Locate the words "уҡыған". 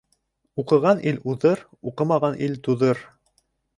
0.61-1.03